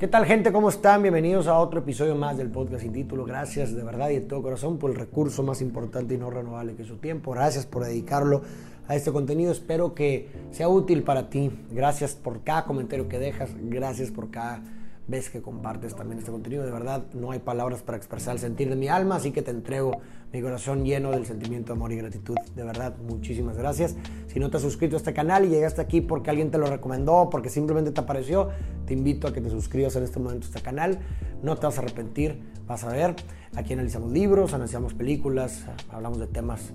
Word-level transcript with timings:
¿Qué 0.00 0.08
tal 0.08 0.24
gente? 0.24 0.50
¿Cómo 0.50 0.70
están? 0.70 1.02
Bienvenidos 1.02 1.46
a 1.46 1.58
otro 1.58 1.80
episodio 1.80 2.14
más 2.14 2.38
del 2.38 2.48
podcast 2.48 2.80
sin 2.80 2.92
título. 2.94 3.26
Gracias 3.26 3.74
de 3.74 3.84
verdad 3.84 4.08
y 4.08 4.14
de 4.14 4.20
todo 4.22 4.40
corazón 4.40 4.78
por 4.78 4.90
el 4.90 4.96
recurso 4.96 5.42
más 5.42 5.60
importante 5.60 6.14
y 6.14 6.16
no 6.16 6.30
renovable 6.30 6.74
que 6.74 6.84
es 6.84 6.88
su 6.88 6.96
tiempo. 6.96 7.32
Gracias 7.32 7.66
por 7.66 7.84
dedicarlo 7.84 8.40
a 8.88 8.96
este 8.96 9.12
contenido. 9.12 9.52
Espero 9.52 9.94
que 9.94 10.30
sea 10.52 10.70
útil 10.70 11.02
para 11.02 11.28
ti. 11.28 11.50
Gracias 11.70 12.14
por 12.14 12.42
cada 12.42 12.64
comentario 12.64 13.10
que 13.10 13.18
dejas. 13.18 13.50
Gracias 13.60 14.10
por 14.10 14.30
cada 14.30 14.62
ves 15.06 15.28
que 15.28 15.42
compartes 15.42 15.94
también 15.94 16.18
este 16.20 16.30
contenido. 16.30 16.64
De 16.64 16.70
verdad, 16.70 17.04
no 17.12 17.32
hay 17.32 17.40
palabras 17.40 17.82
para 17.82 17.98
expresar 17.98 18.36
el 18.36 18.40
sentir 18.40 18.70
de 18.70 18.76
mi 18.76 18.88
alma, 18.88 19.16
así 19.16 19.32
que 19.32 19.42
te 19.42 19.50
entrego 19.50 20.00
mi 20.32 20.40
corazón 20.40 20.84
lleno 20.84 21.10
del 21.10 21.26
sentimiento 21.26 21.72
de 21.72 21.76
amor 21.76 21.92
y 21.92 21.96
gratitud. 21.96 22.36
De 22.54 22.62
verdad, 22.62 22.94
muchísimas 22.98 23.56
gracias. 23.56 23.96
Si 24.28 24.38
no 24.38 24.50
te 24.50 24.58
has 24.58 24.62
suscrito 24.62 24.96
a 24.96 24.98
este 24.98 25.12
canal 25.12 25.44
y 25.44 25.48
llegaste 25.48 25.80
aquí 25.80 26.00
porque 26.00 26.30
alguien 26.30 26.50
te 26.50 26.58
lo 26.58 26.66
recomendó, 26.66 27.28
porque 27.30 27.50
simplemente 27.50 27.90
te 27.90 28.00
apareció, 28.00 28.50
te 28.86 28.94
invito 28.94 29.26
a 29.26 29.32
que 29.32 29.40
te 29.40 29.50
suscribas 29.50 29.96
en 29.96 30.04
este 30.04 30.20
momento 30.20 30.46
a 30.46 30.48
este 30.48 30.62
canal. 30.62 30.98
No 31.42 31.56
te 31.56 31.66
vas 31.66 31.78
a 31.78 31.82
arrepentir, 31.82 32.40
vas 32.66 32.84
a 32.84 32.88
ver. 32.88 33.16
Aquí 33.56 33.72
analizamos 33.72 34.12
libros, 34.12 34.54
analizamos 34.54 34.94
películas, 34.94 35.64
hablamos 35.90 36.20
de 36.20 36.28
temas 36.28 36.70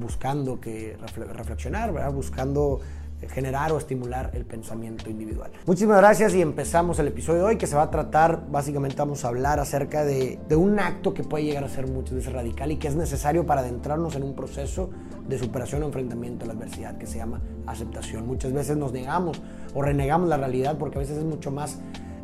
buscando 0.00 0.60
que 0.60 0.96
reflexionar, 1.34 1.92
¿verdad? 1.92 2.12
buscando 2.12 2.80
generar 3.26 3.72
o 3.72 3.78
estimular 3.78 4.30
el 4.34 4.44
pensamiento 4.44 5.10
individual. 5.10 5.50
Muchísimas 5.66 5.98
gracias 5.98 6.34
y 6.34 6.42
empezamos 6.42 6.98
el 6.98 7.08
episodio 7.08 7.40
de 7.40 7.44
hoy 7.44 7.56
que 7.56 7.66
se 7.66 7.74
va 7.74 7.82
a 7.82 7.90
tratar, 7.90 8.44
básicamente 8.48 8.96
vamos 8.96 9.24
a 9.24 9.28
hablar 9.28 9.58
acerca 9.58 10.04
de, 10.04 10.38
un 10.50 10.78
acto 10.78 11.14
que 11.14 11.24
puede 11.24 11.44
llegar 11.44 11.64
a 11.64 11.68
ser 11.68 11.88
muchas 11.88 12.14
veces 12.14 12.32
radical 12.32 12.70
y 12.70 12.76
que 12.76 12.88
es 12.88 12.94
necesario 12.94 13.44
para 13.46 13.62
adentrarnos 13.62 14.14
en 14.14 14.22
un 14.22 14.34
proceso 14.34 14.90
de 15.26 15.38
superación 15.38 15.82
o 15.82 15.86
enfrentamiento 15.86 16.44
a 16.44 16.48
la 16.48 16.54
adversidad 16.54 16.96
que 16.96 17.06
se 17.06 17.18
llama 17.18 17.40
aceptación. 17.66 18.26
Muchas 18.26 18.52
veces 18.52 18.76
nos 18.76 18.92
negamos 18.92 19.42
o 19.74 19.82
renegamos 19.82 20.28
la 20.28 20.36
realidad 20.36 20.78
porque 20.78 20.98
a 20.98 21.00
veces 21.00 21.18
es 21.18 21.24
mucho 21.24 21.50
más 21.50 21.78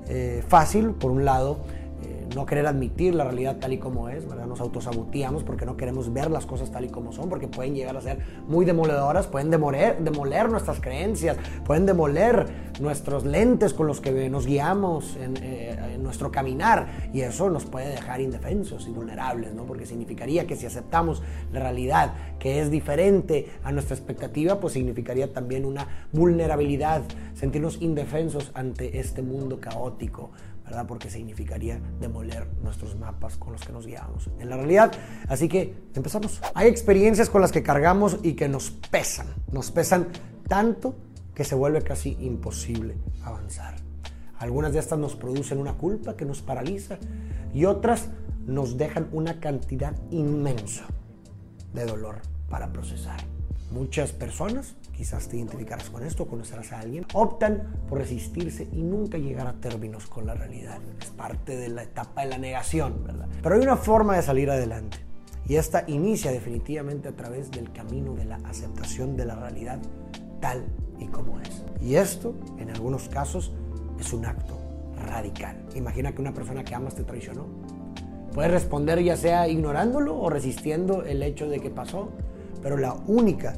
eh, 0.09 0.42
fácil, 0.47 0.91
por 0.91 1.11
un 1.11 1.25
lado, 1.25 1.59
no 2.34 2.47
querer 2.47 2.66
admitir 2.66 3.15
la 3.15 3.24
realidad 3.24 3.56
tal 3.61 3.73
y 3.73 3.79
como 3.79 4.09
es, 4.09 4.28
¿verdad? 4.28 4.47
Nos 4.47 4.61
autosaboteamos 4.61 5.45
porque 5.45 5.67
no 5.67 5.77
queremos 5.77 6.12
ver 6.12 6.31
las 6.31 6.47
cosas 6.47 6.70
tal 6.70 6.84
y 6.84 6.89
como 6.89 7.12
son, 7.12 7.28
porque 7.28 7.48
pueden 7.48 7.75
llegar 7.75 7.97
a 7.97 8.00
ser 8.00 8.19
muy 8.47 8.64
demoledoras, 8.64 9.27
pueden 9.27 9.50
demoler, 9.50 9.98
demoler 9.98 10.48
nuestras 10.48 10.81
creencias, 10.81 11.36
pueden 11.64 11.86
demoler 11.86 12.47
nuestros 12.81 13.25
lentes 13.25 13.73
con 13.73 13.86
los 13.86 14.00
que 14.00 14.28
nos 14.28 14.47
guiamos 14.47 15.17
en, 15.17 15.36
eh, 15.42 15.95
en, 15.95 16.03
nuestro 16.03 16.31
caminar 16.31 17.08
y 17.12 17.23
eso 17.23 17.48
nos 17.48 17.64
puede 17.64 17.89
dejar 17.89 18.20
indefensos 18.20 18.86
y 18.86 18.91
vulnerables, 18.91 19.55
¿no? 19.55 19.64
Porque 19.64 19.86
significaría 19.86 20.47
que 20.47 20.56
si 20.56 20.67
aceptamos 20.67 21.23
la 21.53 21.61
realidad 21.61 22.14
que 22.39 22.61
es 22.61 22.70
diferente 22.70 23.48
a 23.62 23.73
nuestra 23.73 23.97
expectativa, 23.97 24.61
pues 24.61 24.75
significaría 24.75 25.33
también 25.33 25.64
una 25.64 25.86
vulnerabilidad, 26.12 27.03
sentirnos 27.34 27.80
indefensos 27.80 28.51
ante 28.55 28.98
este 28.98 29.23
mundo 29.23 29.61
caótico, 29.61 30.30
¿verdad? 30.65 30.87
Porque 30.87 31.11
significaría 31.11 31.81
demoler 32.01 32.47
nuestros 32.62 32.97
mapas 32.97 33.37
con 33.37 33.53
los 33.53 33.62
que 33.62 33.73
nos 33.73 33.87
guiamos 33.87 34.31
en 34.39 34.48
la 34.48 34.57
realidad. 34.57 34.93
Así 35.29 35.48
que 35.48 35.75
empezamos. 35.95 36.41
Hay 36.55 36.69
experiencias 36.69 37.29
con 37.29 37.41
las 37.41 37.53
que 37.53 37.62
cargamos 37.62 38.19
y 38.23 38.33
que 38.33 38.48
nos 38.48 38.70
pesan, 38.70 39.27
nos 39.53 39.70
pesan 39.70 40.09
tanto 40.48 40.97
que 41.35 41.45
se 41.45 41.55
vuelve 41.55 41.83
casi 41.83 42.17
imposible 42.20 42.97
avanzar. 43.23 43.77
Algunas 44.39 44.73
de 44.73 44.79
estas 44.79 44.98
nos 44.98 45.17
producen 45.17 45.59
una 45.59 45.75
culpa 45.75 46.17
que 46.17 46.25
nos 46.25 46.42
paraliza 46.42 46.98
y 47.53 47.65
otras 47.67 48.09
nos 48.47 48.77
dejan 48.77 49.09
una 49.12 49.41
cantidad 49.41 49.95
inmensa 50.11 50.85
de 51.73 51.87
dolor 51.87 52.20
para 52.48 52.73
procesar. 52.73 53.20
Muchas 53.70 54.12
personas 54.12 54.77
quizás 54.97 55.28
te 55.28 55.37
identificarás 55.37 55.91
con 55.91 56.05
esto, 56.05 56.27
conocerás 56.27 56.73
a 56.73 56.81
alguien, 56.81 57.06
optan 57.12 57.75
por 57.89 57.98
resistirse 57.98 58.69
y 58.73 58.83
nunca 58.83 59.19
llegar 59.19 59.47
a 59.47 59.55
términos 59.55 60.06
con 60.06 60.27
la 60.27 60.34
realidad. 60.34 60.78
Es 61.01 61.11
parte 61.11 61.56
de 61.56 61.69
la 61.69 61.83
etapa 61.83 62.23
de 62.23 62.28
la 62.28 62.39
negación, 62.39 63.05
¿verdad? 63.05 63.28
Pero 63.42 63.56
hay 63.56 63.62
una 63.62 63.77
forma 63.77 64.17
de 64.17 64.23
salir 64.23 64.51
adelante. 64.51 64.98
Y 65.47 65.56
esta 65.56 65.84
inicia 65.89 66.31
definitivamente 66.31 67.09
a 67.09 67.12
través 67.12 67.51
del 67.51 67.70
camino 67.73 68.14
de 68.14 68.24
la 68.24 68.36
aceptación 68.36 69.17
de 69.17 69.27
la 69.27 69.35
realidad 69.35 69.79
tal 70.41 70.64
y 70.98 71.07
como 71.07 71.41
es. 71.41 71.64
Y 71.83 71.97
esto, 71.97 72.35
en 72.58 72.70
algunos 72.70 73.08
casos, 73.08 73.52
es 74.01 74.13
un 74.13 74.24
acto 74.24 74.58
radical. 75.07 75.57
Imagina 75.74 76.13
que 76.13 76.23
una 76.23 76.33
persona 76.33 76.64
que 76.64 76.74
amas 76.74 76.95
te 76.95 77.05
traicionó. 77.05 77.47
Puedes 78.33 78.51
responder 78.51 79.02
ya 79.02 79.17
sea 79.17 79.48
ignorándolo 79.48 80.18
o 80.18 80.30
resistiendo 80.30 81.05
el 81.05 81.23
hecho 81.23 81.48
de 81.48 81.61
que 81.61 81.70
pasó, 81.70 82.11
pero 82.63 82.77
la 82.77 82.95
única 83.07 83.55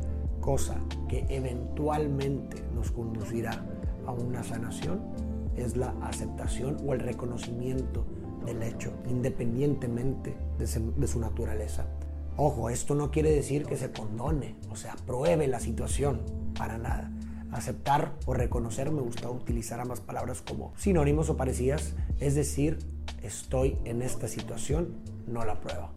cosa 0.47 0.77
que 1.09 1.27
eventualmente 1.29 2.63
nos 2.73 2.93
conducirá 2.93 3.67
a 4.07 4.13
una 4.13 4.45
sanación 4.45 5.01
es 5.57 5.77
la 5.77 5.93
aceptación 6.03 6.77
o 6.87 6.95
el 6.95 7.01
reconocimiento 7.01 8.07
del 8.45 8.63
hecho, 8.63 8.93
independientemente 9.09 10.37
de, 10.57 11.09
su 11.09 11.19
naturaleza. 11.19 11.87
Ojo, 12.37 12.71
esto 12.71 12.95
no 12.95 13.11
quiere 13.11 13.33
decir 13.33 13.65
que 13.65 13.77
se 13.77 13.91
condone 13.91 14.55
o 14.71 14.77
se 14.77 14.89
apruebe 14.89 15.49
la 15.49 15.59
situación, 15.59 16.21
para 16.57 16.79
nada. 16.79 17.11
Aceptar 17.51 18.15
o 18.27 18.33
reconocer, 18.33 18.93
me 18.93 19.03
gusta 19.03 19.29
utilizar 19.29 19.81
ambas 19.81 20.01
palabras 20.01 20.43
como 20.43 20.73
sinónimos 20.77 21.29
o 21.29 21.37
parecidas, 21.37 21.97
es 22.21 22.37
decir, 22.37 22.79
estoy 23.21 23.79
en 23.85 24.01
esta 24.01 24.29
situación, 24.29 24.95
no 25.27 25.45
la 25.45 25.55
apruebo. 25.55 25.91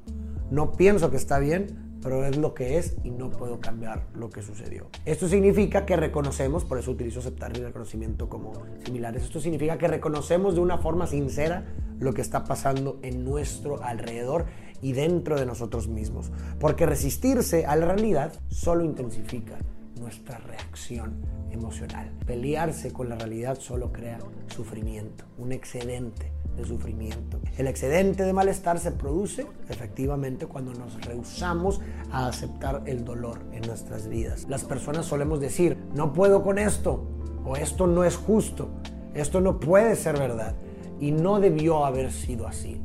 No 0.50 0.72
pienso 0.72 1.12
que 1.12 1.18
está 1.18 1.38
bien, 1.38 1.89
pero 2.02 2.26
es 2.26 2.38
lo 2.38 2.54
que 2.54 2.78
es 2.78 2.96
y 3.04 3.12
no 3.12 3.30
puedo 3.30 3.60
cambiar 3.60 4.08
lo 4.14 4.30
que 4.30 4.42
sucedió. 4.42 4.88
Esto 5.06 5.28
significa 5.28 5.86
que 5.86 5.96
reconocemos, 5.96 6.66
por 6.66 6.78
eso 6.80 6.92
utilizo 6.92 7.20
aceptar 7.20 7.56
y 7.58 7.62
reconocimiento 7.62 8.30
como 8.30 8.54
similares, 8.86 9.24
esto 9.24 9.40
significa 9.40 9.78
que 9.78 9.88
reconocemos 9.88 10.56
de 10.56 10.62
una 10.62 10.78
forma 10.78 11.08
sincera 11.08 11.66
lo 12.00 12.14
que 12.14 12.22
está 12.22 12.44
pasando 12.44 13.00
en 13.02 13.24
nuestro 13.26 13.84
alrededor 13.84 14.46
y 14.82 14.94
dentro 14.94 15.38
de 15.38 15.46
nosotros 15.46 15.88
mismos, 15.88 16.32
porque 16.60 16.86
resistirse 16.86 17.66
a 17.66 17.76
la 17.76 17.88
realidad 17.88 18.34
solo 18.48 18.86
intensifica 18.86 19.58
nuestra 20.00 20.38
reacción 20.38 21.26
emocional. 21.52 22.12
Pelearse 22.26 22.94
con 22.94 23.10
la 23.10 23.16
realidad 23.16 23.60
solo 23.60 23.92
crea 23.92 24.20
sufrimiento, 24.48 25.26
un 25.38 25.52
excedente 25.52 26.32
de 26.56 26.66
sufrimiento. 26.66 27.40
El 27.58 27.68
excedente 27.68 28.24
de 28.24 28.34
malestar 28.34 28.80
se 28.80 28.92
produce 28.92 29.48
efectivamente 29.70 30.46
cuando 30.46 30.74
nos 30.74 31.00
rehusamos 31.02 31.82
a 32.12 32.28
aceptar 32.28 32.84
el 32.86 33.04
dolor 33.06 33.40
en 33.52 33.62
nuestras 33.62 34.08
vidas. 34.08 34.46
Las 34.50 34.64
personas 34.64 35.06
solemos 35.06 35.40
decir, 35.40 35.78
no 35.94 36.14
puedo 36.14 36.44
con 36.44 36.58
esto, 36.58 37.08
o 37.46 37.56
esto 37.56 37.88
no 37.88 38.04
es 38.04 38.16
justo, 38.16 38.70
esto 39.14 39.42
no 39.42 39.60
puede 39.60 39.96
ser 39.96 40.18
verdad, 40.18 40.56
y 41.00 41.12
no 41.12 41.40
debió 41.40 41.86
haber 41.86 42.12
sido 42.12 42.48
así. 42.48 42.82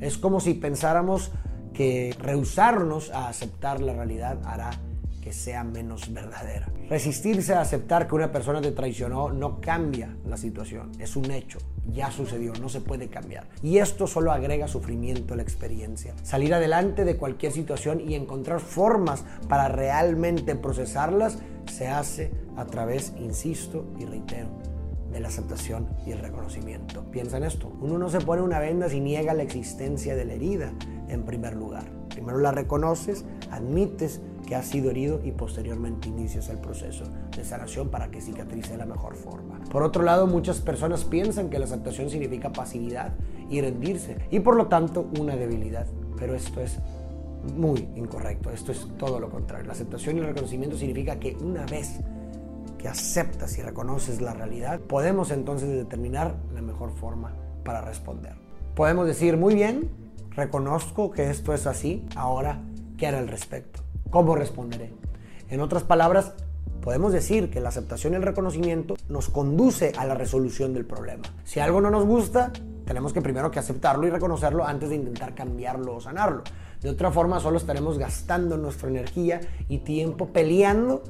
Es 0.00 0.16
como 0.16 0.40
si 0.40 0.54
pensáramos 0.54 1.30
que 1.74 2.16
rehusarnos 2.18 3.10
a 3.10 3.28
aceptar 3.28 3.80
la 3.80 3.92
realidad 3.92 4.38
hará 4.44 4.70
sea 5.32 5.64
menos 5.64 6.12
verdadera. 6.12 6.72
Resistirse 6.88 7.54
a 7.54 7.60
aceptar 7.60 8.08
que 8.08 8.14
una 8.14 8.32
persona 8.32 8.60
te 8.60 8.72
traicionó 8.72 9.30
no 9.30 9.60
cambia 9.60 10.16
la 10.26 10.36
situación, 10.36 10.92
es 10.98 11.16
un 11.16 11.30
hecho, 11.30 11.58
ya 11.92 12.10
sucedió, 12.10 12.52
no 12.60 12.68
se 12.68 12.80
puede 12.80 13.08
cambiar. 13.08 13.48
Y 13.62 13.78
esto 13.78 14.06
solo 14.06 14.32
agrega 14.32 14.68
sufrimiento 14.68 15.34
a 15.34 15.36
la 15.36 15.42
experiencia. 15.42 16.14
Salir 16.22 16.54
adelante 16.54 17.04
de 17.04 17.16
cualquier 17.16 17.52
situación 17.52 18.00
y 18.00 18.14
encontrar 18.14 18.60
formas 18.60 19.24
para 19.48 19.68
realmente 19.68 20.54
procesarlas 20.56 21.38
se 21.66 21.88
hace 21.88 22.30
a 22.56 22.66
través, 22.66 23.12
insisto 23.18 23.86
y 23.98 24.04
reitero, 24.04 24.48
de 25.12 25.20
la 25.20 25.28
aceptación 25.28 25.88
y 26.06 26.12
el 26.12 26.18
reconocimiento. 26.18 27.04
Piensa 27.10 27.36
en 27.36 27.44
esto, 27.44 27.72
uno 27.80 27.98
no 27.98 28.08
se 28.08 28.20
pone 28.20 28.42
una 28.42 28.60
venda 28.60 28.88
si 28.88 29.00
niega 29.00 29.34
la 29.34 29.42
existencia 29.42 30.14
de 30.14 30.24
la 30.24 30.34
herida 30.34 30.72
en 31.08 31.24
primer 31.24 31.54
lugar. 31.54 31.99
Primero 32.20 32.38
la 32.38 32.52
reconoces, 32.52 33.24
admites 33.50 34.20
que 34.46 34.54
has 34.54 34.66
sido 34.66 34.90
herido 34.90 35.22
y 35.24 35.32
posteriormente 35.32 36.08
inicias 36.08 36.50
el 36.50 36.58
proceso 36.58 37.04
de 37.34 37.42
sanación 37.46 37.88
para 37.88 38.10
que 38.10 38.20
cicatrice 38.20 38.72
de 38.72 38.76
la 38.76 38.84
mejor 38.84 39.16
forma. 39.16 39.58
Por 39.70 39.82
otro 39.82 40.02
lado, 40.02 40.26
muchas 40.26 40.60
personas 40.60 41.04
piensan 41.04 41.48
que 41.48 41.58
la 41.58 41.64
aceptación 41.64 42.10
significa 42.10 42.52
pasividad 42.52 43.14
y 43.48 43.62
rendirse 43.62 44.18
y 44.30 44.40
por 44.40 44.54
lo 44.54 44.66
tanto 44.66 45.08
una 45.18 45.34
debilidad, 45.34 45.86
pero 46.18 46.34
esto 46.34 46.60
es 46.60 46.78
muy 47.56 47.88
incorrecto, 47.96 48.50
esto 48.50 48.70
es 48.70 48.86
todo 48.98 49.18
lo 49.18 49.30
contrario. 49.30 49.66
La 49.66 49.72
aceptación 49.72 50.18
y 50.18 50.20
el 50.20 50.26
reconocimiento 50.26 50.76
significa 50.76 51.18
que 51.18 51.38
una 51.40 51.64
vez 51.64 52.00
que 52.76 52.86
aceptas 52.86 53.56
y 53.56 53.62
reconoces 53.62 54.20
la 54.20 54.34
realidad, 54.34 54.78
podemos 54.80 55.30
entonces 55.30 55.70
determinar 55.70 56.36
la 56.52 56.60
mejor 56.60 56.92
forma 56.92 57.32
para 57.64 57.80
responder. 57.80 58.34
Podemos 58.74 59.06
decir, 59.06 59.38
muy 59.38 59.54
bien, 59.54 59.88
reconozco 60.40 61.10
que 61.10 61.28
esto 61.28 61.52
es 61.52 61.66
así, 61.66 62.06
ahora, 62.16 62.62
¿qué 62.96 63.06
haré 63.06 63.18
al 63.18 63.28
respecto? 63.28 63.80
¿Cómo 64.08 64.34
responderé? 64.34 64.90
En 65.50 65.60
otras 65.60 65.82
palabras, 65.82 66.32
podemos 66.80 67.12
decir 67.12 67.50
que 67.50 67.60
la 67.60 67.68
aceptación 67.68 68.14
y 68.14 68.16
el 68.16 68.22
reconocimiento 68.22 68.96
nos 69.10 69.28
conduce 69.28 69.92
a 69.98 70.06
la 70.06 70.14
resolución 70.14 70.72
del 70.72 70.86
problema. 70.86 71.24
Si 71.44 71.60
algo 71.60 71.82
no 71.82 71.90
nos 71.90 72.06
gusta, 72.06 72.52
tenemos 72.86 73.12
que 73.12 73.20
primero 73.20 73.50
que 73.50 73.58
aceptarlo 73.58 74.06
y 74.06 74.10
reconocerlo 74.10 74.64
antes 74.64 74.88
de 74.88 74.94
intentar 74.94 75.34
cambiarlo 75.34 75.96
o 75.96 76.00
sanarlo. 76.00 76.42
De 76.80 76.88
otra 76.88 77.12
forma, 77.12 77.38
solo 77.38 77.58
estaremos 77.58 77.98
gastando 77.98 78.56
nuestra 78.56 78.88
energía 78.88 79.42
y 79.68 79.78
tiempo 79.78 80.28
peleando 80.28 81.02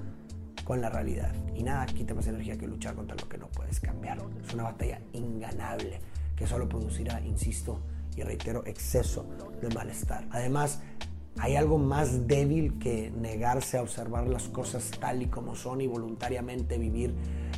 con 0.64 0.80
la 0.80 0.90
realidad. 0.90 1.32
Y 1.54 1.62
nada 1.62 1.86
quita 1.86 2.14
más 2.14 2.26
energía 2.26 2.58
que 2.58 2.66
luchar 2.66 2.96
contra 2.96 3.16
lo 3.16 3.28
que 3.28 3.38
no 3.38 3.46
puedes 3.46 3.78
cambiar. 3.78 4.18
Es 4.44 4.52
una 4.52 4.64
batalla 4.64 5.00
inganable 5.12 6.00
que 6.34 6.48
solo 6.48 6.68
producirá, 6.68 7.20
insisto 7.20 7.78
y 8.20 8.22
reitero, 8.22 8.62
exceso 8.66 9.26
de 9.60 9.68
malestar. 9.74 10.26
Además, 10.30 10.80
hay 11.38 11.56
algo 11.56 11.78
más 11.78 12.26
débil 12.26 12.78
que 12.78 13.10
negarse 13.10 13.78
a 13.78 13.82
observar 13.82 14.26
las 14.26 14.48
cosas 14.48 14.90
tal 15.00 15.22
y 15.22 15.26
como 15.26 15.54
son 15.54 15.80
y 15.80 15.86
voluntariamente 15.86 16.76
vivir 16.76 17.14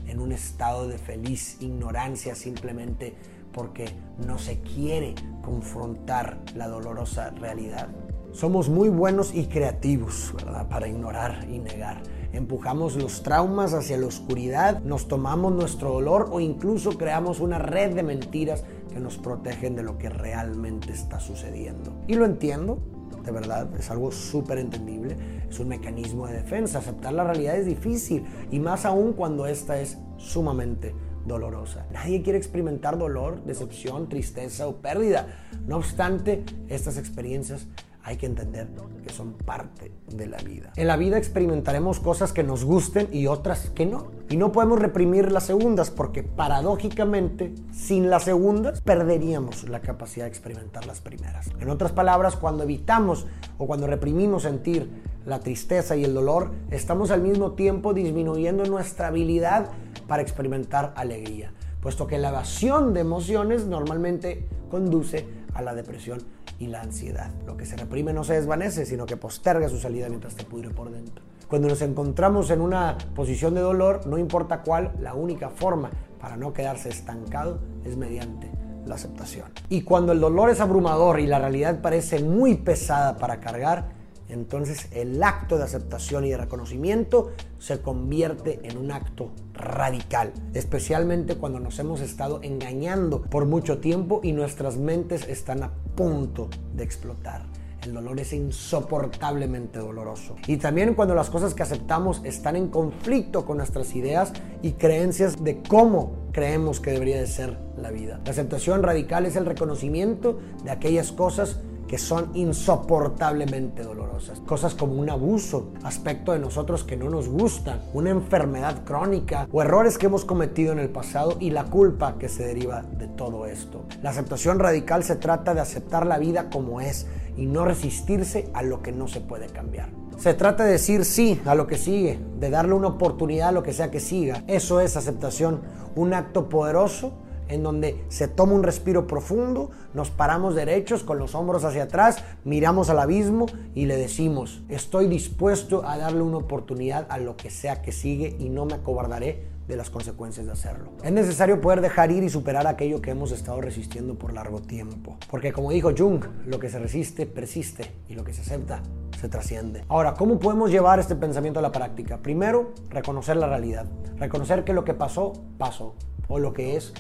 en 0.07 0.21
un 0.21 0.33
estado 0.33 0.89
de 0.89 0.99
feliz 0.99 1.57
ignorancia 1.61 2.35
simplemente 2.35 3.15
porque 3.53 3.87
no 4.27 4.39
se 4.39 4.61
quiere 4.61 5.15
confrontar 5.43 6.39
la 6.55 6.69
dolorosa 6.69 7.31
realidad. 7.31 7.89
Somos 8.33 8.69
muy 8.69 8.89
buenos 8.89 9.35
y 9.35 9.47
creativos, 9.47 10.33
¿verdad? 10.35 10.69
Para 10.69 10.89
ignorar 10.89 11.47
y 11.51 11.59
negar. 11.59 12.03
Empujamos 12.33 12.97
los 12.97 13.23
traumas 13.23 13.75
hacia 13.75 13.99
la 13.99 14.07
oscuridad, 14.07 14.81
nos 14.83 15.07
tomamos 15.07 15.53
nuestro 15.53 15.91
dolor 15.93 16.31
o 16.33 16.41
incluso 16.41 16.97
creamos 16.97 17.41
una 17.41 17.59
red 17.59 17.95
de 17.95 18.03
mentiras 18.03 18.65
que 18.93 19.01
nos 19.01 19.19
protegen 19.19 19.75
de 19.75 19.83
lo 19.83 19.99
que 19.99 20.09
realmente 20.09 20.93
está 20.93 21.19
sucediendo. 21.21 21.93
Y 22.07 22.15
lo 22.15 22.25
entiendo, 22.25 22.79
de 23.25 23.31
verdad, 23.33 23.69
es 23.79 23.91
algo 23.91 24.11
súper 24.11 24.59
entendible, 24.59 25.17
es 25.49 25.59
un 25.59 25.69
mecanismo 25.69 26.27
de 26.27 26.35
defensa. 26.35 26.79
Aceptar 26.79 27.13
la 27.13 27.25
realidad 27.25 27.57
es 27.57 27.67
difícil 27.67 28.25
y 28.51 28.59
más 28.61 28.85
aún 28.85 29.13
cuando 29.13 29.47
esta 29.47 29.81
es 29.81 29.99
sumamente 30.17 30.95
dolorosa. 31.27 31.87
Nadie 31.93 32.23
quiere 32.23 32.39
experimentar 32.39 32.99
dolor, 32.99 33.45
decepción, 33.45 34.09
tristeza 34.09 34.67
o 34.67 34.77
pérdida. 34.77 35.27
No 35.67 35.77
obstante, 35.77 36.45
estas 36.69 36.99
experiencias 36.99 37.69
hay 38.05 38.17
que 38.17 38.27
entender 38.27 38.69
que 39.05 39.13
son 39.13 39.33
parte 39.33 39.93
de 40.09 40.27
la 40.27 40.39
vida. 40.39 40.73
En 40.77 40.89
la 40.89 40.97
vida 40.97 41.19
experimentaremos 41.19 42.01
cosas 42.01 42.33
que 42.33 42.43
nos 42.43 42.65
gusten 42.65 43.09
y 43.13 43.27
otras 43.27 43.71
que 43.71 43.87
no. 43.87 44.11
Y 44.29 44.37
no 44.37 44.51
podemos 44.51 44.79
reprimir 44.79 45.31
las 45.31 45.45
segundas 45.45 45.91
porque 45.91 46.23
paradójicamente 46.23 47.55
sin 47.73 48.11
las 48.11 48.25
segundas 48.25 48.81
perderíamos 48.81 49.69
la 49.69 49.81
capacidad 49.81 50.25
de 50.25 50.31
experimentar 50.31 50.87
las 50.87 51.01
primeras. 51.01 51.51
En 51.61 51.71
otras 51.71 51.93
palabras, 51.93 52.37
cuando 52.37 52.65
evitamos 52.65 53.27
o 53.59 53.67
cuando 53.67 53.87
reprimimos 53.87 54.43
sentir 54.43 54.91
la 55.25 55.39
tristeza 55.39 55.95
y 55.95 56.05
el 56.05 56.15
dolor, 56.15 56.51
estamos 56.71 57.11
al 57.11 57.23
mismo 57.23 57.53
tiempo 57.53 57.95
disminuyendo 57.95 58.65
nuestra 58.65 59.09
habilidad 59.09 59.69
para 60.09 60.23
experimentar 60.23 60.93
alegría, 60.97 61.53
puesto 61.81 62.07
que 62.07 62.19
la 62.19 62.31
evasión 62.31 62.95
de 62.95 63.01
emociones 63.01 63.67
normalmente 63.67 64.49
conduce 64.71 65.27
a 65.55 65.63
la 65.63 65.75
depresión 65.75 66.23
y 66.63 66.69
la 66.69 66.81
ansiedad. 66.81 67.31
Lo 67.45 67.57
que 67.57 67.67
se 67.67 67.77
reprime 67.77 68.13
no 68.13 68.23
se 68.23 68.35
desvanece, 68.35 68.87
sino 68.87 69.05
que 69.05 69.17
posterga 69.17 69.69
su 69.69 69.81
salida 69.81 70.09
mientras 70.09 70.37
te 70.37 70.45
pudre 70.45 70.71
por 70.71 70.91
dentro. 70.91 71.25
Cuando 71.49 71.69
nos 71.69 71.83
encontramos 71.83 72.51
en 72.51 72.61
una 72.61 72.97
posición 73.17 73.55
de 73.55 73.61
dolor, 73.61 74.07
no 74.07 74.17
importa 74.17 74.63
cuál, 74.63 74.93
la 75.01 75.15
única 75.15 75.51
forma 75.51 75.91
para 76.21 76.37
no 76.37 76.53
quedarse 76.53 76.89
estancado 76.89 77.59
es 77.85 77.97
mediante 77.97 78.49
la 78.87 78.95
aceptación. 78.95 79.47
Y 79.69 79.83
cuando 79.83 80.13
el 80.13 80.21
dolor 80.21 80.51
es 80.51 80.61
abrumador 80.61 81.19
y 81.19 81.27
la 81.27 81.41
realidad 81.41 81.81
parece 81.83 82.23
muy 82.23 82.55
pesada 82.55 83.17
para 83.17 83.41
cargar, 83.41 83.89
entonces 84.29 84.87
el 84.93 85.21
acto 85.21 85.59
de 85.59 85.65
aceptación 85.65 86.25
y 86.25 86.31
de 86.31 86.37
reconocimiento 86.37 87.33
se 87.59 87.83
convierte 87.83 88.61
en 88.63 88.79
un 88.79 88.93
acto 88.93 89.33
radical, 89.63 90.33
especialmente 90.53 91.37
cuando 91.37 91.61
nos 91.61 91.79
hemos 91.79 92.01
estado 92.01 92.41
engañando 92.43 93.23
por 93.23 93.47
mucho 93.47 93.79
tiempo 93.79 94.21
y 94.23 94.33
nuestras 94.33 94.77
mentes 94.77 95.27
están 95.29 95.63
a 95.63 95.73
punto 95.95 96.51
de 96.75 96.85
explotar. 96.85 97.47
El 97.85 97.95
dolor 97.95 98.21
es 98.21 98.33
insoportablemente 98.33 99.81
doloroso. 99.81 100.37
Y 100.47 100.57
también 100.57 100.95
cuando 100.95 101.17
las 101.17 101.31
cosas 101.31 101.53
que 101.53 101.65
aceptamos 101.65 102.21
están 102.25 102.55
en 102.55 102.69
conflicto 102.69 103.45
con 103.45 103.57
nuestras 103.57 103.97
ideas 103.97 104.33
y 104.63 104.73
creencias 104.73 105.43
de 105.43 105.63
cómo 105.63 106.13
creemos 106.33 106.79
que 106.79 106.93
debería 106.93 107.19
de 107.19 107.27
ser 107.27 107.59
la 107.77 107.91
vida. 107.91 108.21
La 108.25 108.31
aceptación 108.31 108.85
radical 108.85 109.27
es 109.27 109.35
el 109.35 109.47
reconocimiento 109.47 110.39
de 110.63 110.71
aquellas 110.71 111.11
cosas 111.11 111.59
que 111.87 111.99
son 111.99 112.31
insoportablemente 112.35 113.83
dolorosas. 113.83 114.41
Cosas 114.41 114.75
como 114.75 114.95
un 114.95 115.11
abuso, 115.11 115.73
aspecto 115.83 116.33
de 116.33 116.39
nosotros 116.39 116.85
que 116.85 116.97
no 116.97 117.11
nos 117.11 117.29
gustan, 117.29 117.81
una 117.93 118.11
enfermedad 118.11 118.85
crónica 118.85 119.49
o 119.53 119.63
errores 119.63 119.99
que 119.99 120.07
hemos 120.07 120.25
cometido 120.25 120.73
en 120.73 120.79
el 120.79 120.89
pasado 120.89 121.37
y 121.41 121.51
la 121.51 121.65
culpa 121.65 122.17
que 122.19 122.29
se 122.29 122.45
deriva 122.45 122.83
de 122.83 123.09
todo 123.09 123.47
esto. 123.47 123.85
La 124.03 124.11
aceptación 124.11 124.59
radical 124.59 125.05
se 125.05 125.17
trata 125.17 125.55
de 125.55 125.61
aceptar 125.61 126.07
la 126.07 126.19
vida 126.19 126.51
como 126.51 126.81
es 126.81 127.07
y 127.37 127.47
no 127.47 127.65
resistirse 127.65 128.51
a 128.55 128.63
lo 128.63 128.83
que 128.83 128.93
no 128.93 129.09
se 129.09 129.21
puede 129.21 129.47
cambiar. 129.47 129.91
Se 130.19 130.35
trata 130.35 130.65
de 130.65 130.73
decir 130.73 131.05
sí 131.05 131.41
a 131.47 131.55
lo 131.55 131.67
que 131.67 131.77
sigue, 131.77 132.21
de 132.39 132.51
darle 132.51 132.75
una 132.75 132.89
oportunidad 132.89 133.49
a 133.49 133.53
lo 133.53 133.63
que 133.63 133.73
sea 133.73 133.91
que 133.91 133.99
siga. 133.99 134.45
Eso 134.47 134.81
es 134.81 134.97
aceptación, 134.97 135.63
un 135.97 136.15
acto 136.15 136.49
poderoso 136.49 137.13
en 137.53 137.63
donde 137.63 138.05
se 138.09 138.29
toma 138.29 138.55
un 138.55 138.63
respiro 138.63 139.07
profundo, 139.07 139.71
nos 139.95 140.11
paramos 140.11 140.55
derechos 140.55 141.03
con 141.03 141.19
los 141.19 141.35
hombros 141.35 141.65
hacia 141.65 141.85
atrás, 141.85 142.25
miramos 142.45 142.89
al 142.91 142.99
abismo 142.99 143.47
y 143.75 143.87
le 143.87 143.97
decimos, 143.97 144.63
estoy 144.69 145.07
dispuesto 145.07 145.87
a 145.87 145.99
darle 145.99 146.23
una 146.23 146.39
oportunidad 146.39 147.07
a 147.11 147.19
lo 147.19 147.37
que 147.37 147.51
sea 147.51 147.83
que 147.83 147.93
sigue 147.93 148.37
y 148.39 148.49
no 148.49 148.65
me 148.65 148.75
acobardaré 148.75 149.53
de 149.69 149.77
las 149.77 149.91
consecuencias 149.91 150.47
de 150.47 150.53
hacerlo. 150.53 150.93
Es 151.05 151.13
necesario 151.13 151.61
poder 151.61 151.81
dejar 151.81 152.11
ir 152.11 152.23
y 152.23 152.29
superar 152.29 152.67
aquello 152.67 153.01
que 153.01 153.11
hemos 153.11 153.33
estado 153.33 153.61
resistiendo 153.61 154.15
por 154.15 154.33
largo 154.33 154.61
tiempo. 154.61 155.17
Porque 155.31 155.53
como 155.53 155.71
dijo 155.71 155.93
Jung, 155.97 156.25
lo 156.47 156.59
que 156.59 156.69
se 156.69 156.79
resiste 156.79 157.27
persiste 157.27 157.93
y 158.09 158.15
lo 158.15 158.25
que 158.25 158.33
se 158.33 158.41
acepta 158.41 158.83
se 159.21 159.29
trasciende. 159.29 159.85
Ahora, 159.89 160.15
¿cómo 160.15 160.39
podemos 160.39 160.71
llevar 160.71 160.99
este 160.99 161.15
pensamiento 161.15 161.61
a 161.61 161.63
la 161.63 161.71
práctica? 161.71 162.19
Primero, 162.19 162.73
reconocer 162.91 163.37
la 163.37 163.47
realidad. 163.47 163.87
Reconocer 164.17 164.65
que 164.65 164.73
lo 164.73 164.85
que 164.85 164.95
pasó, 164.95 165.33
pasó. 165.59 165.95
O 166.29 166.39
lo 166.39 166.53
que 166.53 166.77
es, 166.77 166.93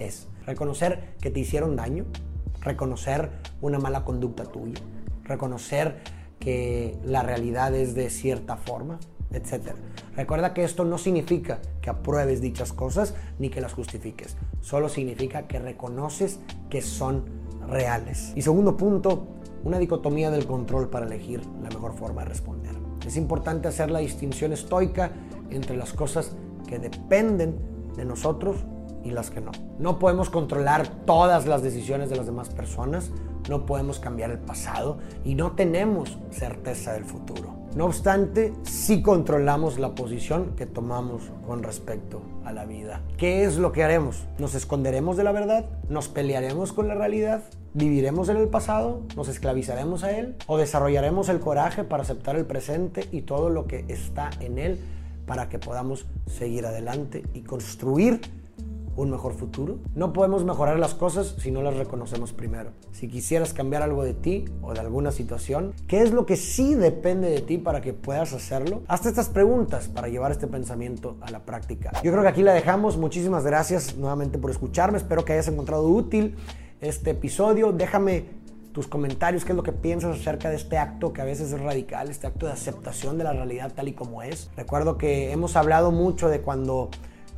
es 0.00 0.28
reconocer 0.46 1.14
que 1.20 1.30
te 1.30 1.40
hicieron 1.40 1.76
daño, 1.76 2.06
reconocer 2.60 3.30
una 3.60 3.78
mala 3.78 4.04
conducta 4.04 4.44
tuya, 4.44 4.80
reconocer 5.24 6.00
que 6.38 6.98
la 7.04 7.22
realidad 7.22 7.74
es 7.74 7.94
de 7.94 8.10
cierta 8.10 8.56
forma, 8.56 8.98
etc. 9.30 9.74
Recuerda 10.16 10.54
que 10.54 10.64
esto 10.64 10.84
no 10.84 10.98
significa 10.98 11.60
que 11.80 11.90
apruebes 11.90 12.40
dichas 12.40 12.72
cosas 12.72 13.14
ni 13.38 13.50
que 13.50 13.60
las 13.60 13.74
justifiques, 13.74 14.36
solo 14.60 14.88
significa 14.88 15.46
que 15.46 15.58
reconoces 15.58 16.40
que 16.68 16.82
son 16.82 17.24
reales. 17.68 18.32
Y 18.34 18.42
segundo 18.42 18.76
punto, 18.76 19.28
una 19.62 19.78
dicotomía 19.78 20.30
del 20.30 20.46
control 20.46 20.88
para 20.88 21.06
elegir 21.06 21.42
la 21.62 21.68
mejor 21.68 21.94
forma 21.94 22.22
de 22.22 22.30
responder. 22.30 22.74
Es 23.06 23.16
importante 23.16 23.68
hacer 23.68 23.90
la 23.90 24.00
distinción 24.00 24.52
estoica 24.52 25.12
entre 25.50 25.76
las 25.76 25.92
cosas 25.92 26.32
que 26.66 26.78
dependen 26.78 27.58
de 27.96 28.04
nosotros 28.04 28.56
y 29.04 29.10
las 29.10 29.30
que 29.30 29.40
no. 29.40 29.52
No 29.78 29.98
podemos 29.98 30.30
controlar 30.30 30.88
todas 31.06 31.46
las 31.46 31.62
decisiones 31.62 32.10
de 32.10 32.16
las 32.16 32.26
demás 32.26 32.48
personas, 32.48 33.10
no 33.48 33.66
podemos 33.66 33.98
cambiar 33.98 34.30
el 34.30 34.38
pasado 34.38 34.98
y 35.24 35.34
no 35.34 35.52
tenemos 35.52 36.18
certeza 36.30 36.92
del 36.92 37.04
futuro. 37.04 37.60
No 37.74 37.84
obstante, 37.86 38.52
sí 38.64 39.00
controlamos 39.00 39.78
la 39.78 39.94
posición 39.94 40.56
que 40.56 40.66
tomamos 40.66 41.30
con 41.46 41.62
respecto 41.62 42.20
a 42.44 42.52
la 42.52 42.64
vida. 42.64 43.00
¿Qué 43.16 43.44
es 43.44 43.58
lo 43.58 43.70
que 43.70 43.84
haremos? 43.84 44.24
¿Nos 44.38 44.56
esconderemos 44.56 45.16
de 45.16 45.22
la 45.22 45.30
verdad? 45.30 45.66
¿Nos 45.88 46.08
pelearemos 46.08 46.72
con 46.72 46.88
la 46.88 46.94
realidad? 46.94 47.44
¿Viviremos 47.72 48.28
en 48.28 48.38
el 48.38 48.48
pasado? 48.48 49.02
¿Nos 49.16 49.28
esclavizaremos 49.28 50.02
a 50.02 50.18
él? 50.18 50.34
¿O 50.48 50.58
desarrollaremos 50.58 51.28
el 51.28 51.38
coraje 51.38 51.84
para 51.84 52.02
aceptar 52.02 52.34
el 52.34 52.44
presente 52.44 53.06
y 53.12 53.22
todo 53.22 53.50
lo 53.50 53.68
que 53.68 53.84
está 53.86 54.30
en 54.40 54.58
él 54.58 54.80
para 55.26 55.48
que 55.48 55.60
podamos 55.60 56.06
seguir 56.26 56.66
adelante 56.66 57.22
y 57.34 57.42
construir 57.42 58.20
un 59.02 59.10
mejor 59.10 59.34
futuro. 59.34 59.78
No 59.94 60.12
podemos 60.12 60.44
mejorar 60.44 60.78
las 60.78 60.94
cosas 60.94 61.34
si 61.38 61.50
no 61.50 61.62
las 61.62 61.76
reconocemos 61.76 62.32
primero. 62.32 62.72
Si 62.92 63.08
quisieras 63.08 63.52
cambiar 63.52 63.82
algo 63.82 64.04
de 64.04 64.14
ti 64.14 64.44
o 64.62 64.74
de 64.74 64.80
alguna 64.80 65.10
situación, 65.10 65.72
¿qué 65.88 66.02
es 66.02 66.12
lo 66.12 66.26
que 66.26 66.36
sí 66.36 66.74
depende 66.74 67.30
de 67.30 67.40
ti 67.40 67.58
para 67.58 67.80
que 67.80 67.92
puedas 67.92 68.32
hacerlo? 68.32 68.82
Hazte 68.88 69.08
estas 69.08 69.28
preguntas 69.28 69.88
para 69.88 70.08
llevar 70.08 70.32
este 70.32 70.46
pensamiento 70.46 71.16
a 71.20 71.30
la 71.30 71.44
práctica. 71.44 71.92
Yo 72.02 72.12
creo 72.12 72.22
que 72.22 72.28
aquí 72.28 72.42
la 72.42 72.52
dejamos. 72.52 72.96
Muchísimas 72.96 73.44
gracias 73.44 73.96
nuevamente 73.96 74.38
por 74.38 74.50
escucharme. 74.50 74.98
Espero 74.98 75.24
que 75.24 75.32
hayas 75.32 75.48
encontrado 75.48 75.88
útil 75.88 76.36
este 76.80 77.10
episodio. 77.10 77.72
Déjame 77.72 78.40
tus 78.72 78.86
comentarios, 78.86 79.44
qué 79.44 79.52
es 79.52 79.56
lo 79.56 79.64
que 79.64 79.72
piensas 79.72 80.16
acerca 80.16 80.48
de 80.48 80.56
este 80.56 80.78
acto 80.78 81.12
que 81.12 81.20
a 81.20 81.24
veces 81.24 81.52
es 81.52 81.60
radical, 81.60 82.08
este 82.08 82.28
acto 82.28 82.46
de 82.46 82.52
aceptación 82.52 83.18
de 83.18 83.24
la 83.24 83.32
realidad 83.32 83.72
tal 83.74 83.88
y 83.88 83.94
como 83.94 84.22
es. 84.22 84.48
Recuerdo 84.56 84.96
que 84.96 85.32
hemos 85.32 85.56
hablado 85.56 85.90
mucho 85.90 86.28
de 86.28 86.40
cuando 86.40 86.88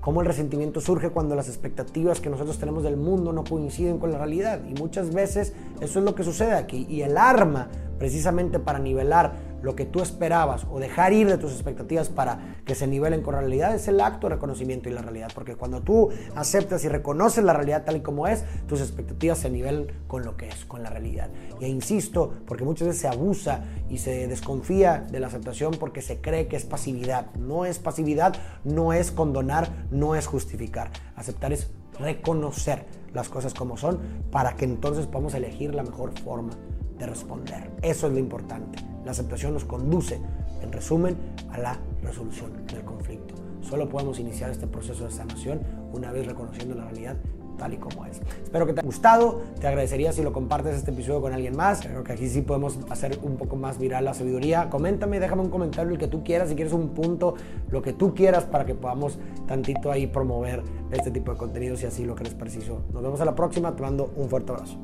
cómo 0.02 0.20
el 0.20 0.26
resentimiento 0.26 0.80
surge 0.80 1.10
cuando 1.10 1.36
las 1.36 1.48
expectativas 1.48 2.20
que 2.20 2.28
nosotros 2.28 2.58
tenemos 2.58 2.82
del 2.82 2.96
mundo 2.96 3.32
no 3.32 3.44
coinciden 3.44 3.98
con 3.98 4.10
la 4.10 4.18
realidad. 4.18 4.60
Y 4.68 4.74
muchas 4.74 5.14
veces 5.14 5.54
eso 5.80 6.00
es 6.00 6.04
lo 6.04 6.16
que 6.16 6.24
sucede 6.24 6.54
aquí. 6.54 6.86
Y 6.90 7.02
el 7.02 7.16
arma, 7.16 7.68
precisamente 7.98 8.58
para 8.58 8.80
nivelar 8.80 9.32
lo 9.62 9.76
que 9.76 9.84
tú 9.84 10.00
esperabas 10.00 10.66
o 10.70 10.80
dejar 10.80 11.12
ir 11.12 11.28
de 11.28 11.38
tus 11.38 11.52
expectativas 11.52 12.08
para 12.08 12.56
que 12.64 12.74
se 12.74 12.86
nivelen 12.86 13.22
con 13.22 13.34
realidad 13.34 13.74
es 13.74 13.88
el 13.88 14.00
acto 14.00 14.28
de 14.28 14.34
reconocimiento 14.34 14.88
y 14.88 14.92
la 14.92 15.02
realidad. 15.02 15.30
Porque 15.34 15.56
cuando 15.56 15.80
tú 15.82 16.10
aceptas 16.34 16.84
y 16.84 16.88
reconoces 16.88 17.44
la 17.44 17.52
realidad 17.52 17.84
tal 17.84 17.96
y 17.96 18.00
como 18.00 18.26
es, 18.26 18.44
tus 18.66 18.80
expectativas 18.80 19.38
se 19.38 19.50
nivelan 19.50 19.86
con 20.06 20.24
lo 20.24 20.36
que 20.36 20.48
es, 20.48 20.64
con 20.64 20.82
la 20.82 20.90
realidad. 20.90 21.30
Y 21.60 21.66
insisto, 21.66 22.32
porque 22.46 22.64
muchas 22.64 22.88
veces 22.88 23.02
se 23.02 23.08
abusa 23.08 23.64
y 23.88 23.98
se 23.98 24.26
desconfía 24.28 25.06
de 25.10 25.20
la 25.20 25.28
aceptación 25.28 25.74
porque 25.78 26.02
se 26.02 26.20
cree 26.20 26.48
que 26.48 26.56
es 26.56 26.64
pasividad. 26.64 27.34
No 27.36 27.64
es 27.64 27.78
pasividad, 27.78 28.34
no 28.64 28.92
es 28.92 29.10
condonar, 29.10 29.86
no 29.90 30.14
es 30.14 30.26
justificar. 30.26 30.90
Aceptar 31.16 31.52
es 31.52 31.70
reconocer 31.98 32.86
las 33.12 33.28
cosas 33.28 33.54
como 33.54 33.76
son 33.76 34.00
para 34.30 34.56
que 34.56 34.64
entonces 34.64 35.06
podamos 35.06 35.34
elegir 35.34 35.74
la 35.74 35.82
mejor 35.82 36.18
forma 36.20 36.52
de 36.98 37.06
responder. 37.06 37.70
Eso 37.82 38.06
es 38.06 38.12
lo 38.12 38.18
importante. 38.18 38.91
La 39.04 39.12
aceptación 39.12 39.54
nos 39.54 39.64
conduce, 39.64 40.20
en 40.62 40.72
resumen, 40.72 41.16
a 41.50 41.58
la 41.58 41.78
resolución 42.02 42.66
del 42.66 42.82
conflicto. 42.84 43.34
Solo 43.60 43.88
podemos 43.88 44.18
iniciar 44.18 44.50
este 44.50 44.66
proceso 44.66 45.04
de 45.04 45.10
sanación 45.10 45.60
una 45.92 46.12
vez 46.12 46.26
reconociendo 46.26 46.74
la 46.74 46.84
realidad 46.84 47.16
tal 47.56 47.74
y 47.74 47.76
como 47.76 48.06
es. 48.06 48.20
Espero 48.42 48.66
que 48.66 48.72
te 48.72 48.80
haya 48.80 48.86
gustado, 48.86 49.42
te 49.60 49.66
agradecería 49.66 50.12
si 50.12 50.22
lo 50.22 50.32
compartes 50.32 50.74
este 50.74 50.90
episodio 50.90 51.20
con 51.20 51.32
alguien 51.32 51.56
más. 51.56 51.80
Creo 51.80 52.02
que 52.02 52.12
aquí 52.12 52.28
sí 52.28 52.42
podemos 52.42 52.78
hacer 52.90 53.18
un 53.22 53.36
poco 53.36 53.56
más 53.56 53.78
viral 53.78 54.04
la 54.04 54.14
sabiduría. 54.14 54.68
Coméntame, 54.68 55.20
déjame 55.20 55.42
un 55.42 55.50
comentario 55.50 55.92
el 55.92 55.98
que 55.98 56.08
tú 56.08 56.24
quieras, 56.24 56.48
si 56.48 56.54
quieres 56.54 56.72
un 56.72 56.88
punto, 56.90 57.34
lo 57.70 57.82
que 57.82 57.92
tú 57.92 58.14
quieras 58.14 58.44
para 58.44 58.66
que 58.66 58.74
podamos 58.74 59.18
tantito 59.46 59.90
ahí 59.90 60.06
promover 60.06 60.62
este 60.90 61.10
tipo 61.10 61.32
de 61.32 61.38
contenidos 61.38 61.80
si 61.80 61.86
así 61.86 62.04
lo 62.04 62.14
crees 62.14 62.34
preciso. 62.34 62.82
Nos 62.92 63.02
vemos 63.02 63.20
a 63.20 63.24
la 63.24 63.34
próxima, 63.34 63.74
te 63.74 63.82
mando 63.82 64.12
un 64.16 64.28
fuerte 64.28 64.52
abrazo. 64.52 64.78